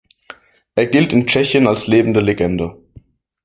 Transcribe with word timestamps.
Er 0.73 0.87
gilt 0.87 1.13
in 1.13 1.27
Tschechien 1.27 1.67
als 1.67 1.85
lebende 1.85 2.21
Legende. 2.21 2.75